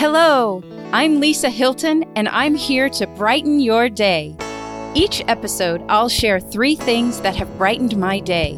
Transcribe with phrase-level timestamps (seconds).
[0.00, 0.62] Hello,
[0.94, 4.34] I'm Lisa Hylton, and I'm here to brighten your day.
[4.94, 8.56] Each episode, I'll share three things that have brightened my day.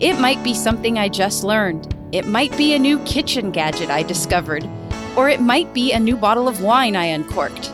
[0.00, 4.02] It might be something I just learned, it might be a new kitchen gadget I
[4.02, 4.68] discovered,
[5.16, 7.72] or it might be a new bottle of wine I uncorked.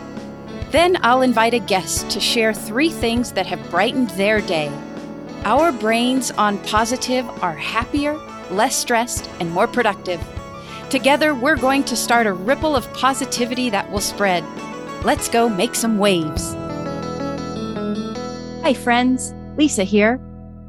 [0.71, 4.71] Then I'll invite a guest to share three things that have brightened their day.
[5.43, 8.15] Our brains on positive are happier,
[8.53, 10.25] less stressed, and more productive.
[10.91, 14.43] Together, we're going to start a ripple of positivity that will spread.
[15.05, 16.55] Let's go make some waves.
[18.63, 19.35] Hi, friends.
[19.59, 20.19] Lisa here.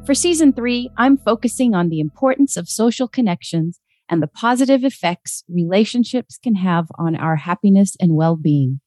[0.06, 3.80] For season three, I'm focusing on the importance of social connections
[4.10, 8.82] and the positive effects relationships can have on our happiness and well being.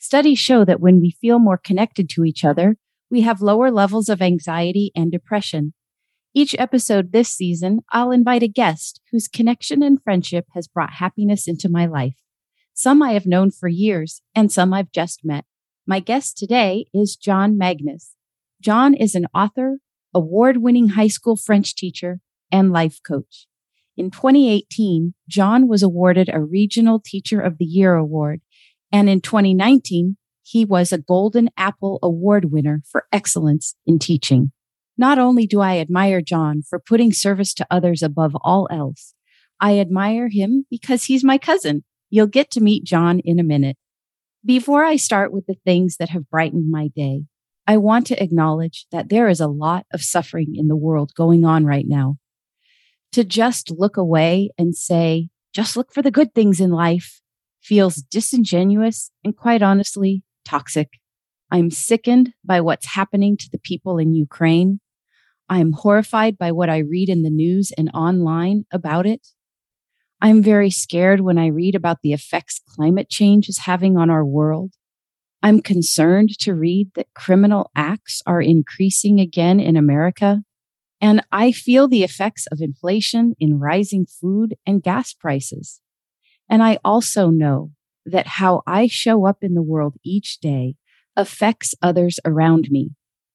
[0.00, 2.78] Studies show that when we feel more connected to each other,
[3.10, 5.72] we have lower levels of anxiety and depression.
[6.36, 11.46] Each episode this season, I'll invite a guest whose connection and friendship has brought happiness
[11.46, 12.16] into my life.
[12.74, 15.44] Some I have known for years and some I've just met.
[15.86, 18.16] My guest today is John Magnus.
[18.60, 19.78] John is an author,
[20.12, 22.18] award winning high school French teacher,
[22.50, 23.46] and life coach.
[23.96, 28.40] In 2018, John was awarded a Regional Teacher of the Year award.
[28.90, 34.50] And in 2019, he was a Golden Apple Award winner for excellence in teaching.
[34.96, 39.14] Not only do I admire John for putting service to others above all else,
[39.60, 41.84] I admire him because he's my cousin.
[42.10, 43.76] You'll get to meet John in a minute.
[44.44, 47.22] Before I start with the things that have brightened my day,
[47.66, 51.44] I want to acknowledge that there is a lot of suffering in the world going
[51.44, 52.16] on right now.
[53.12, 57.20] To just look away and say, just look for the good things in life
[57.62, 60.90] feels disingenuous and quite honestly toxic.
[61.50, 64.80] I'm sickened by what's happening to the people in Ukraine.
[65.48, 69.28] I'm horrified by what I read in the news and online about it.
[70.20, 74.24] I'm very scared when I read about the effects climate change is having on our
[74.24, 74.72] world.
[75.42, 80.42] I'm concerned to read that criminal acts are increasing again in America.
[80.98, 85.82] And I feel the effects of inflation in rising food and gas prices.
[86.48, 87.72] And I also know
[88.06, 90.76] that how I show up in the world each day
[91.14, 92.92] affects others around me.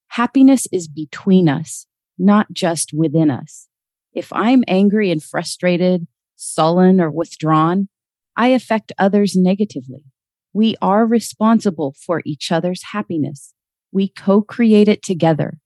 [0.07, 1.85] Happiness is between us
[2.19, 3.67] not just within us.
[4.13, 7.89] If I'm angry and frustrated, sullen, or withdrawn,
[8.35, 10.05] I affect others negatively.
[10.53, 13.53] We are responsible for each other's happiness.
[13.91, 15.59] We co-create it together.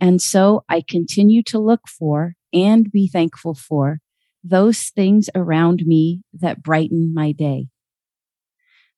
[0.00, 4.00] And so I continue to look for and be thankful for
[4.44, 7.66] those things around me that brighten my day.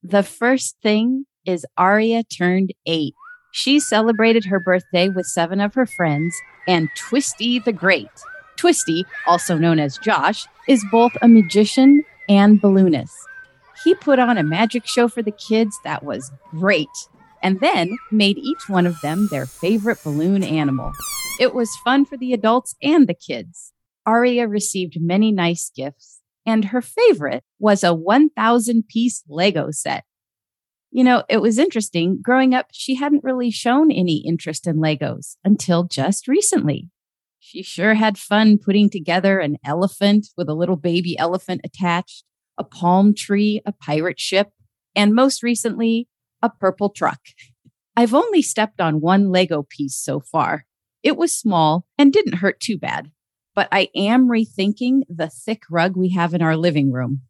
[0.03, 3.15] The first thing is Aria turned eight.
[3.53, 6.35] She celebrated her birthday with seven of her friends
[6.69, 8.09] and Twisty the Great.
[8.57, 13.15] Twisty, also known as Josh, is both a magician and balloonist.
[13.85, 16.89] He put on a magic show for the kids that was great
[17.43, 20.93] and then made each one of them their favorite balloon animal.
[21.39, 23.73] It was fun for the adults and the kids.
[24.07, 30.05] Aria received many nice gifts, and her favorite was a 1,000 piece Lego set.
[30.91, 32.21] You know, it was interesting.
[32.21, 36.91] Growing up, she hadn't really shown any interest in Legos until just recently.
[37.39, 42.25] She sure had fun putting together an elephant with a little baby elephant attached,
[42.59, 44.51] a palm tree, a pirate ship,
[44.95, 46.09] and most recently,
[46.43, 47.21] a purple truck.
[47.97, 50.67] I've only stepped on one Lego piece so far.
[51.03, 53.11] It was small and didn't hurt too bad,
[53.55, 57.23] but I am rethinking the thick rug we have in our living room.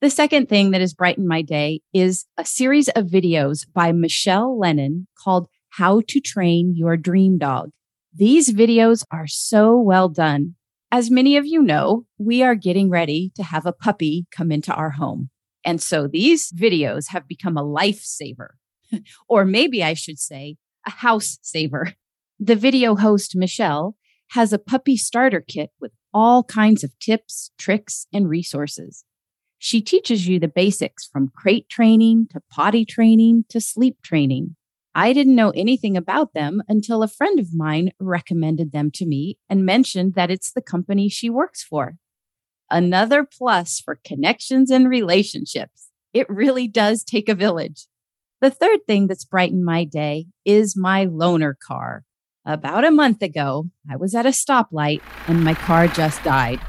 [0.00, 4.58] The second thing that has brightened my day is a series of videos by Michelle
[4.58, 7.68] Lennon called How to Train Your Dream Dog.
[8.14, 10.54] These videos are so well done.
[10.90, 14.72] As many of you know, we are getting ready to have a puppy come into
[14.72, 15.28] our home.
[15.66, 18.52] And so these videos have become a lifesaver,
[19.28, 20.56] or maybe I should say
[20.86, 21.92] a house saver.
[22.38, 23.96] The video host, Michelle,
[24.30, 29.04] has a puppy starter kit with all kinds of tips, tricks, and resources.
[29.62, 34.56] She teaches you the basics from crate training to potty training to sleep training.
[34.94, 39.36] I didn't know anything about them until a friend of mine recommended them to me
[39.50, 41.96] and mentioned that it's the company she works for.
[42.70, 45.90] Another plus for connections and relationships.
[46.14, 47.86] It really does take a village.
[48.40, 52.04] The third thing that's brightened my day is my loaner car.
[52.46, 56.60] About a month ago, I was at a stoplight and my car just died.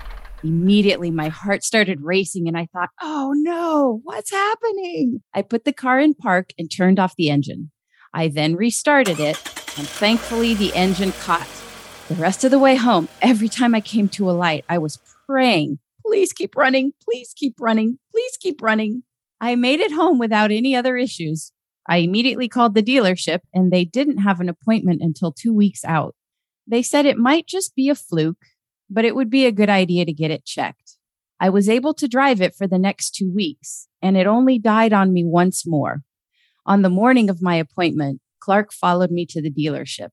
[0.43, 5.21] Immediately, my heart started racing and I thought, oh no, what's happening?
[5.33, 7.71] I put the car in park and turned off the engine.
[8.13, 9.37] I then restarted it
[9.77, 11.47] and thankfully the engine caught.
[12.07, 14.99] The rest of the way home, every time I came to a light, I was
[15.27, 19.03] praying, please keep running, please keep running, please keep running.
[19.39, 21.51] I made it home without any other issues.
[21.87, 26.15] I immediately called the dealership and they didn't have an appointment until two weeks out.
[26.67, 28.45] They said it might just be a fluke,
[28.91, 30.97] but it would be a good idea to get it checked.
[31.39, 34.93] I was able to drive it for the next two weeks and it only died
[34.93, 36.01] on me once more.
[36.65, 40.09] On the morning of my appointment, Clark followed me to the dealership.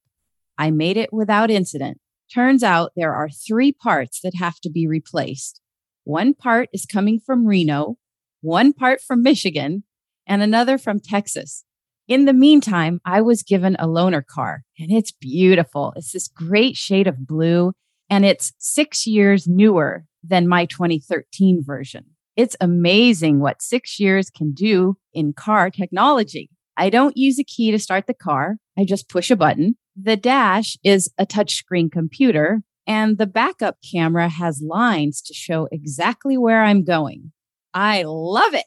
[0.56, 1.98] I made it without incident.
[2.32, 5.60] Turns out there are three parts that have to be replaced.
[6.04, 7.96] One part is coming from Reno,
[8.40, 9.84] one part from Michigan,
[10.26, 11.64] and another from Texas.
[12.06, 15.92] In the meantime, I was given a loaner car and it's beautiful.
[15.96, 17.72] It's this great shade of blue
[18.10, 22.04] and it's six years newer than my 2013 version.
[22.36, 26.50] It's amazing what six years can do in car technology.
[26.76, 28.58] I don't use a key to start the car.
[28.78, 29.76] I just push a button.
[29.96, 36.38] The dash is a touchscreen computer and the backup camera has lines to show exactly
[36.38, 37.32] where I'm going.
[37.74, 38.64] I love it.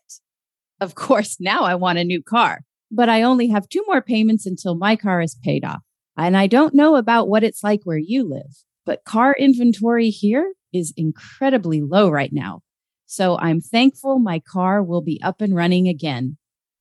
[0.79, 2.61] Of course, now I want a new car,
[2.91, 5.81] but I only have two more payments until my car is paid off.
[6.17, 10.53] And I don't know about what it's like where you live, but car inventory here
[10.73, 12.61] is incredibly low right now.
[13.05, 16.37] So I'm thankful my car will be up and running again.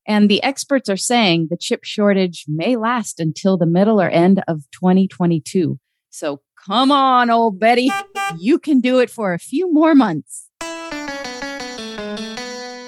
[0.07, 4.41] And the experts are saying the chip shortage may last until the middle or end
[4.47, 5.77] of 2022.
[6.09, 7.91] So come on, old Betty.
[8.37, 10.47] You can do it for a few more months.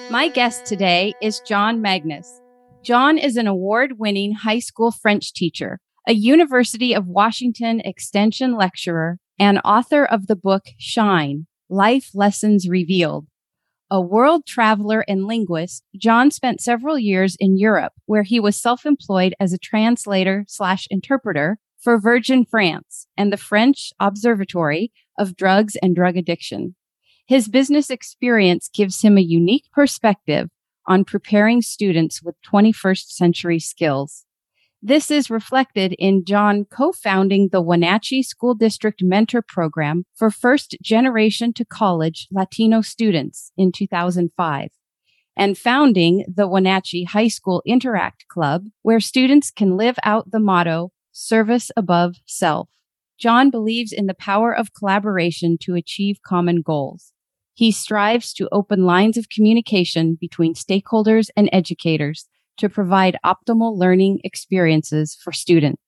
[0.09, 2.41] My guest today is John Magnus.
[2.83, 9.19] John is an award winning high school French teacher, a University of Washington Extension lecturer,
[9.39, 13.27] and author of the book Shine Life Lessons Revealed.
[13.89, 19.33] A world traveler and linguist, John spent several years in Europe where he was self-employed
[19.39, 25.95] as a translator slash interpreter for Virgin France and the French Observatory of Drugs and
[25.95, 26.75] Drug Addiction.
[27.25, 30.49] His business experience gives him a unique perspective
[30.85, 34.25] on preparing students with 21st century skills.
[34.85, 41.53] This is reflected in John co-founding the Wenatchee School District Mentor Program for first generation
[41.53, 44.71] to college Latino students in 2005
[45.37, 50.91] and founding the Wenatchee High School Interact Club, where students can live out the motto,
[51.13, 52.67] service above self.
[53.17, 57.13] John believes in the power of collaboration to achieve common goals.
[57.53, 62.27] He strives to open lines of communication between stakeholders and educators
[62.57, 65.81] to provide optimal learning experiences for students.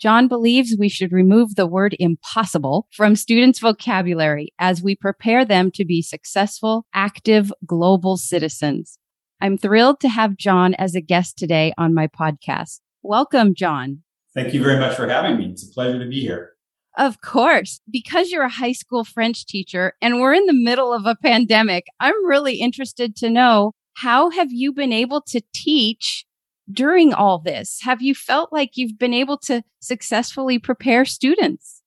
[0.00, 5.70] John believes we should remove the word impossible from students' vocabulary as we prepare them
[5.72, 8.98] to be successful, active global citizens.
[9.40, 12.80] I'm thrilled to have John as a guest today on my podcast.
[13.02, 14.02] Welcome, John.
[14.34, 15.50] Thank you very much for having me.
[15.50, 16.52] It's a pleasure to be here.
[16.98, 21.06] Of course, because you're a high school French teacher and we're in the middle of
[21.06, 26.24] a pandemic, I'm really interested to know how have you been able to teach
[26.70, 27.78] during all this?
[27.82, 31.82] Have you felt like you've been able to successfully prepare students?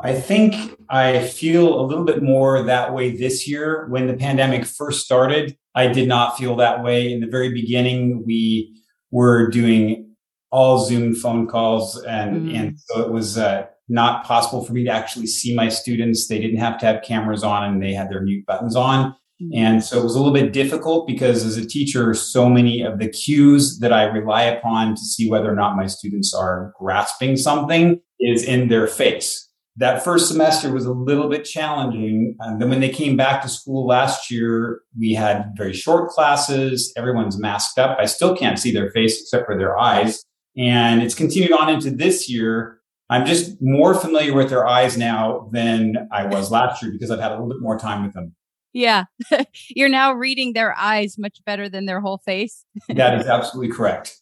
[0.00, 3.88] I think I feel a little bit more that way this year.
[3.88, 7.12] When the pandemic first started, I did not feel that way.
[7.12, 8.80] In the very beginning, we
[9.10, 10.14] were doing
[10.50, 12.56] all Zoom phone calls, and mm.
[12.56, 16.28] and so it was uh, not possible for me to actually see my students.
[16.28, 19.14] They didn't have to have cameras on and they had their mute buttons on.
[19.42, 19.50] Mm-hmm.
[19.54, 22.98] And so it was a little bit difficult because as a teacher, so many of
[22.98, 27.36] the cues that I rely upon to see whether or not my students are grasping
[27.36, 29.46] something is in their face.
[29.76, 32.34] That first semester was a little bit challenging.
[32.40, 36.92] And then when they came back to school last year, we had very short classes.
[36.96, 37.96] Everyone's masked up.
[38.00, 40.24] I still can't see their face except for their eyes.
[40.56, 42.78] And it's continued on into this year
[43.10, 47.20] I'm just more familiar with their eyes now than I was last year because I've
[47.20, 48.34] had a little bit more time with them.
[48.72, 49.04] Yeah.
[49.68, 52.64] You're now reading their eyes much better than their whole face.
[52.88, 54.20] that is absolutely correct.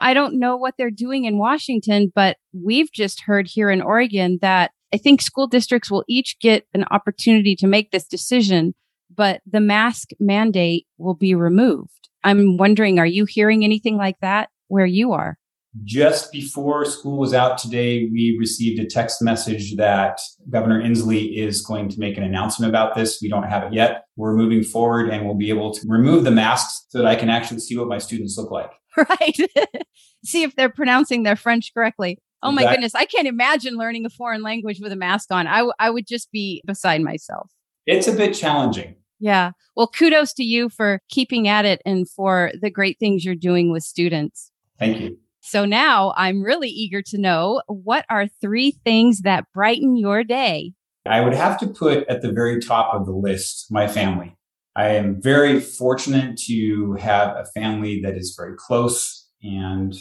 [0.00, 4.38] I don't know what they're doing in Washington, but we've just heard here in Oregon
[4.40, 8.74] that I think school districts will each get an opportunity to make this decision,
[9.14, 12.08] but the mask mandate will be removed.
[12.24, 15.38] I'm wondering, are you hearing anything like that where you are?
[15.84, 21.62] Just before school was out today, we received a text message that Governor Inslee is
[21.62, 23.20] going to make an announcement about this.
[23.22, 24.04] We don't have it yet.
[24.16, 27.30] We're moving forward and we'll be able to remove the masks so that I can
[27.30, 28.70] actually see what my students look like.
[28.96, 29.36] Right.
[30.24, 32.18] see if they're pronouncing their French correctly.
[32.42, 32.94] Oh my goodness.
[32.94, 35.46] I can't imagine learning a foreign language with a mask on.
[35.46, 37.50] I, w- I would just be beside myself.
[37.86, 38.96] It's a bit challenging.
[39.20, 39.52] Yeah.
[39.76, 43.70] Well, kudos to you for keeping at it and for the great things you're doing
[43.70, 44.50] with students.
[44.78, 45.18] Thank you.
[45.50, 50.74] So now I'm really eager to know what are three things that brighten your day?
[51.04, 54.36] I would have to put at the very top of the list my family.
[54.76, 59.28] I am very fortunate to have a family that is very close.
[59.42, 59.92] And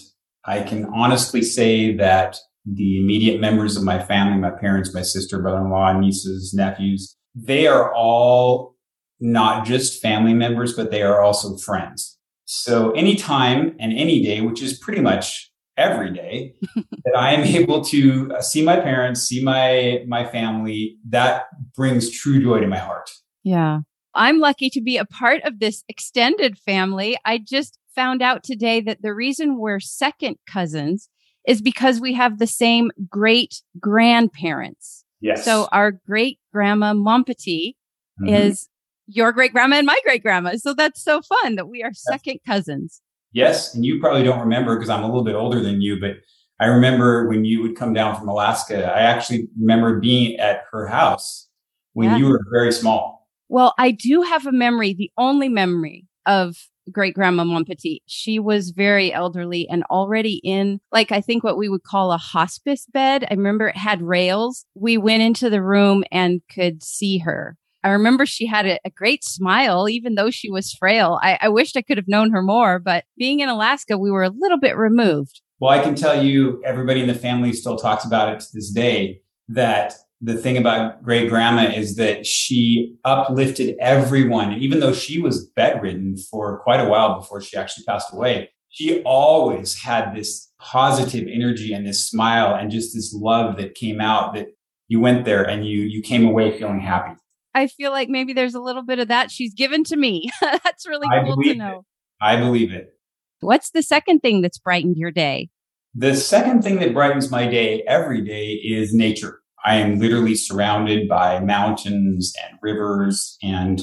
[0.45, 5.41] I can honestly say that the immediate members of my family, my parents, my sister,
[5.41, 8.75] brother-in-law, nieces, nephews, they are all
[9.19, 12.18] not just family members, but they are also friends.
[12.51, 17.83] So anytime and any day, which is pretty much every day, that I am able
[17.85, 21.43] to uh, see my parents, see my my family, that
[21.75, 23.11] brings true joy to my heart.
[23.43, 23.81] Yeah.
[24.15, 27.15] I'm lucky to be a part of this extended family.
[27.23, 31.07] I just found out today that the reason we're second cousins
[31.47, 35.05] is because we have the same great grandparents.
[35.21, 35.45] Yes.
[35.45, 37.75] So our great grandma Montpetit
[38.19, 38.27] mm-hmm.
[38.27, 38.69] is
[39.09, 40.55] your great grandma and my great grandma.
[40.55, 43.01] So that's so fun that we are second cousins.
[43.31, 43.73] Yes.
[43.73, 46.17] And you probably don't remember because I'm a little bit older than you, but
[46.59, 50.87] I remember when you would come down from Alaska, I actually remember being at her
[50.87, 51.47] house
[51.93, 52.17] when yeah.
[52.17, 53.27] you were very small.
[53.47, 56.57] Well, I do have a memory, the only memory of
[56.91, 58.01] great grandma Montpetit.
[58.07, 62.17] She was very elderly and already in, like, I think what we would call a
[62.17, 63.25] hospice bed.
[63.29, 64.65] I remember it had rails.
[64.75, 67.57] We went into the room and could see her.
[67.83, 71.19] I remember she had a, a great smile, even though she was frail.
[71.21, 74.23] I, I wished I could have known her more, but being in Alaska, we were
[74.23, 75.41] a little bit removed.
[75.59, 78.69] Well, I can tell you, everybody in the family still talks about it to this
[78.71, 84.51] day that the thing about great grandma is that she uplifted everyone.
[84.51, 88.49] And even though she was bedridden for quite a while before she actually passed away,
[88.69, 94.01] she always had this positive energy and this smile and just this love that came
[94.01, 94.47] out that
[94.87, 97.15] you went there and you you came away feeling happy.
[97.53, 100.29] I feel like maybe there's a little bit of that she's given to me.
[100.41, 101.79] that's really cool to know.
[101.79, 101.85] It.
[102.21, 102.93] I believe it.
[103.41, 105.49] What's the second thing that's brightened your day?
[105.95, 109.39] The second thing that brightens my day every day is nature.
[109.65, 113.81] I am literally surrounded by mountains and rivers and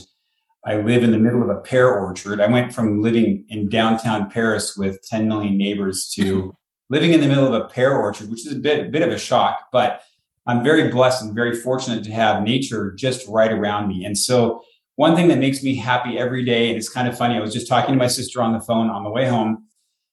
[0.67, 2.41] I live in the middle of a pear orchard.
[2.41, 6.57] I went from living in downtown Paris with 10 million neighbors to
[6.91, 9.11] living in the middle of a pear orchard, which is a bit, a bit of
[9.11, 10.03] a shock, but
[10.47, 14.05] I'm very blessed and very fortunate to have nature just right around me.
[14.05, 14.63] And so
[14.95, 17.53] one thing that makes me happy every day, and it's kind of funny, I was
[17.53, 19.67] just talking to my sister on the phone on the way home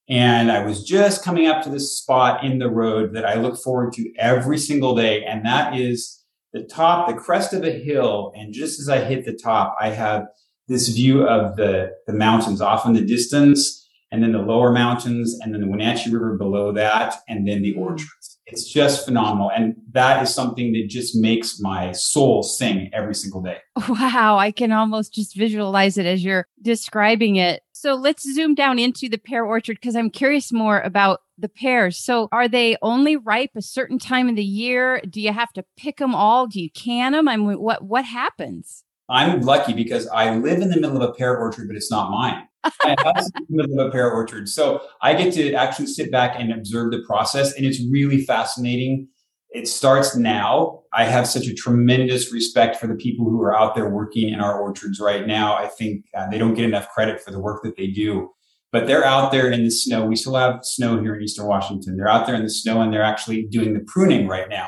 [0.09, 3.57] and I was just coming up to this spot in the road that I look
[3.57, 5.23] forward to every single day.
[5.23, 6.21] And that is
[6.51, 8.33] the top, the crest of a hill.
[8.35, 10.25] And just as I hit the top, I have
[10.67, 15.37] this view of the, the mountains off in the distance, and then the lower mountains,
[15.41, 17.79] and then the Wenatchee River below that, and then the hmm.
[17.79, 18.32] orchards.
[18.45, 19.51] It's just phenomenal.
[19.51, 23.57] And that is something that just makes my soul sing every single day.
[23.89, 24.37] Wow.
[24.37, 27.61] I can almost just visualize it as you're describing it.
[27.71, 31.97] So let's zoom down into the pear orchard because I'm curious more about the pears.
[31.97, 35.01] So are they only ripe a certain time of the year?
[35.09, 36.47] Do you have to pick them all?
[36.47, 37.27] Do you can them?
[37.27, 38.83] I mean, what, what happens?
[39.09, 42.09] I'm lucky because I live in the middle of a pear orchard, but it's not
[42.09, 42.47] mine.
[42.63, 44.49] I have in the of a pear orchard.
[44.49, 47.53] So I get to actually sit back and observe the process.
[47.53, 49.07] And it's really fascinating.
[49.51, 50.81] It starts now.
[50.93, 54.39] I have such a tremendous respect for the people who are out there working in
[54.39, 55.55] our orchards right now.
[55.55, 58.29] I think uh, they don't get enough credit for the work that they do.
[58.71, 60.05] But they're out there in the snow.
[60.05, 61.95] We still have snow here in Eastern Washington.
[61.95, 64.67] They're out there in the snow and they're actually doing the pruning right now.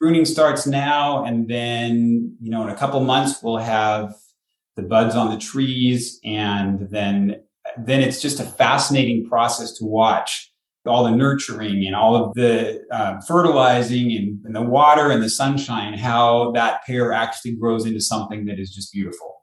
[0.00, 1.24] Pruning starts now.
[1.24, 4.12] And then, you know, in a couple months, we'll have
[4.76, 6.18] the buds on the trees.
[6.24, 7.42] And then,
[7.78, 10.50] then it's just a fascinating process to watch
[10.86, 15.30] all the nurturing and all of the uh, fertilizing and, and the water and the
[15.30, 19.34] sunshine, how that pear actually grows into something that is just beautiful.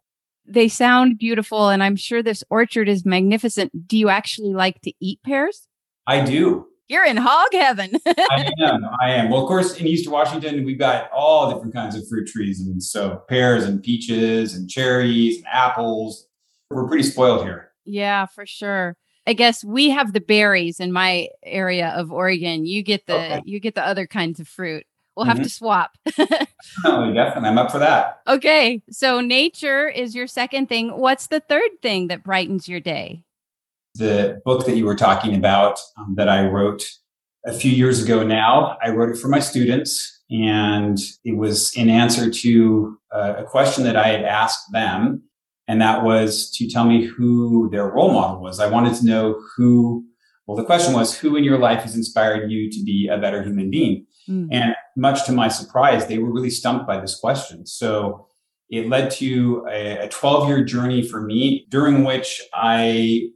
[0.45, 3.88] They sound beautiful, and I'm sure this orchard is magnificent.
[3.88, 5.67] Do you actually like to eat pears?
[6.05, 6.67] I do.
[6.91, 7.91] You're in hog heaven.
[8.05, 8.86] I am.
[9.01, 9.29] I am.
[9.29, 12.60] Well, of course, in Eastern Washington, we've got all different kinds of fruit trees.
[12.60, 16.27] And so pears and peaches and cherries and apples.
[16.69, 17.71] We're pretty spoiled here.
[17.86, 18.98] Yeah, for sure.
[19.25, 22.65] I guess we have the berries in my area of Oregon.
[22.65, 23.41] You get the okay.
[23.45, 24.86] you get the other kinds of fruit.
[25.15, 25.43] We'll have mm-hmm.
[25.43, 25.91] to swap.
[26.19, 27.48] oh, definitely.
[27.48, 28.19] I'm up for that.
[28.27, 28.81] Okay.
[28.89, 30.89] So nature is your second thing.
[30.89, 33.24] What's the third thing that brightens your day?
[33.95, 36.83] The book that you were talking about um, that I wrote
[37.45, 38.77] a few years ago now.
[38.83, 43.83] I wrote it for my students, and it was in answer to uh, a question
[43.83, 45.24] that I had asked them.
[45.67, 48.60] And that was to tell me who their role model was.
[48.60, 50.03] I wanted to know who,
[50.45, 53.41] well, the question was, who in your life has inspired you to be a better
[53.43, 54.05] human being?
[54.27, 54.50] Mm.
[54.51, 57.65] And much to my surprise, they were really stumped by this question.
[57.65, 58.27] So
[58.69, 63.29] it led to a 12 year journey for me during which I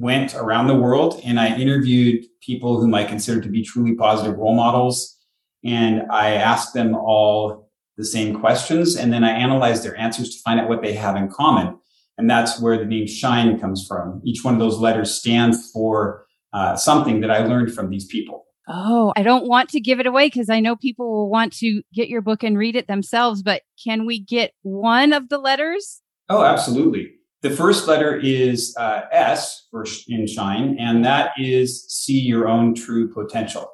[0.00, 4.38] went around the world and I interviewed people whom I consider to be truly positive
[4.38, 5.18] role models.
[5.62, 8.96] And I asked them all the same questions.
[8.96, 11.78] And then I analyzed their answers to find out what they have in common.
[12.16, 14.22] And that's where the name Shine comes from.
[14.24, 18.46] Each one of those letters stands for uh, something that I learned from these people.
[18.68, 21.82] Oh, I don't want to give it away because I know people will want to
[21.92, 26.00] get your book and read it themselves, but can we get one of the letters?
[26.28, 27.12] Oh, absolutely.
[27.42, 32.74] The first letter is uh, S for in Shine, and that is see your own
[32.74, 33.70] true potential.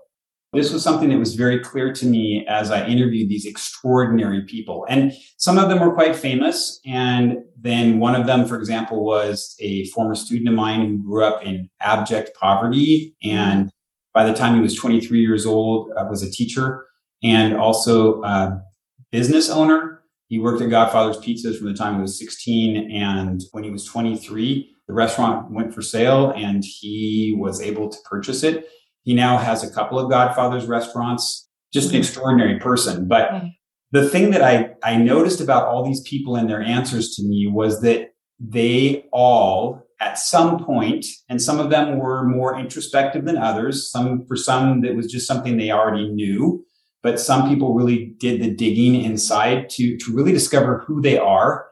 [0.52, 4.87] This was something that was very clear to me as I interviewed these extraordinary people.
[4.88, 6.80] And some of them were quite famous.
[6.87, 11.25] And then one of them, for example, was a former student of mine who grew
[11.25, 13.16] up in abject poverty.
[13.23, 13.70] And
[14.14, 16.87] by the time he was 23 years old, uh, was a teacher
[17.23, 18.62] and also a
[19.11, 19.96] business owner.
[20.28, 22.90] He worked at Godfather's Pizzas from the time he was 16.
[22.90, 27.99] And when he was 23, the restaurant went for sale and he was able to
[28.09, 28.68] purchase it
[29.06, 32.00] he now has a couple of Godfather's restaurants, just an mm-hmm.
[32.00, 33.06] extraordinary person.
[33.06, 33.45] But
[33.92, 37.47] the thing that I, I noticed about all these people and their answers to me
[37.47, 43.38] was that they all at some point, and some of them were more introspective than
[43.38, 43.90] others.
[43.90, 46.66] Some, for some, that was just something they already knew.
[47.03, 51.67] But some people really did the digging inside to, to really discover who they are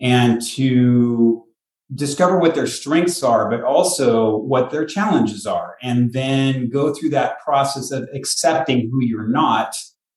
[0.00, 1.44] and to
[1.94, 7.10] discover what their strengths are, but also what their challenges are, and then go through
[7.10, 9.74] that process of accepting who you're not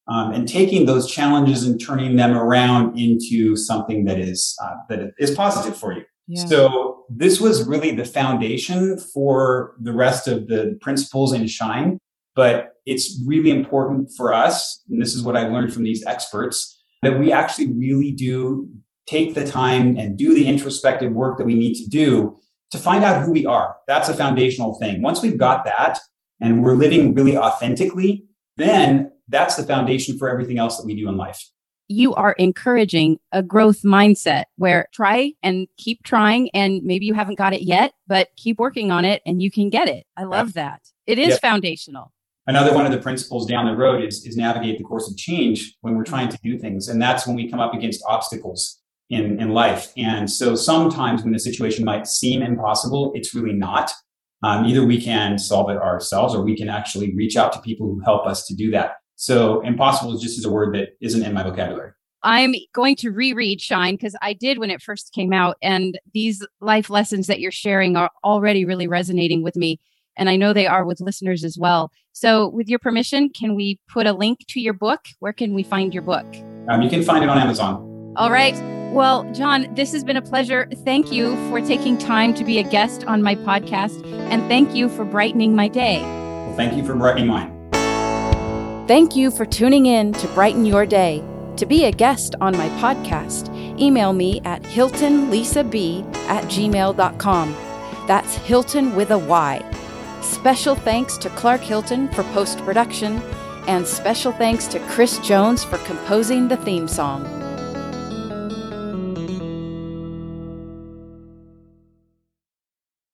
[0.08, 5.14] um, and taking those challenges and turning them around into something that is uh, that
[5.18, 6.04] is positive for you.
[6.28, 6.46] Yeah.
[6.46, 11.98] So this was really the foundation for the rest of the principles in Shine.
[12.36, 16.82] But it's really important for us, and this is what I learned from these experts,
[17.04, 18.70] that we actually really do
[19.08, 22.38] take the time and do the introspective work that we need to do
[22.72, 23.76] to find out who we are.
[23.88, 25.02] That's a foundational thing.
[25.02, 26.00] Once we've got that
[26.40, 28.26] and we're living really authentically,
[28.58, 31.50] then that's the foundation for everything else that we do in life.
[31.88, 36.50] You are encouraging a growth mindset where try and keep trying.
[36.54, 39.70] And maybe you haven't got it yet, but keep working on it and you can
[39.70, 40.06] get it.
[40.16, 40.82] I love that.
[41.06, 41.38] It is yeah.
[41.40, 42.14] foundational.
[42.48, 45.76] Another one of the principles down the road is, is navigate the course of change
[45.82, 46.88] when we're trying to do things.
[46.88, 49.92] And that's when we come up against obstacles in, in life.
[49.96, 53.92] And so sometimes when the situation might seem impossible, it's really not.
[54.44, 57.88] Um, either we can solve it ourselves or we can actually reach out to people
[57.88, 58.94] who help us to do that.
[59.18, 61.92] So impossible is just as a word that isn't in my vocabulary.
[62.24, 65.58] I'm going to reread Shine because I did when it first came out.
[65.62, 69.80] And these life lessons that you're sharing are already really resonating with me.
[70.18, 71.92] And I know they are with listeners as well.
[72.12, 75.02] So, with your permission, can we put a link to your book?
[75.20, 76.26] Where can we find your book?
[76.68, 78.14] Um, you can find it on Amazon.
[78.18, 78.56] All right.
[78.92, 80.68] Well, John, this has been a pleasure.
[80.84, 84.90] Thank you for taking time to be a guest on my podcast, and thank you
[84.90, 86.02] for brightening my day.
[86.02, 87.58] Well, thank you for brightening mine.
[88.88, 91.24] Thank you for tuning in to Brighten Your Day.
[91.56, 93.48] To be a guest on my podcast,
[93.80, 97.56] email me at hiltonlisab at gmail.com.
[98.08, 99.71] That's Hylton with a Y.
[100.22, 103.18] Special thanks to Clark Hylton for post production,
[103.68, 107.41] and special thanks to Chris Jones for composing the theme song.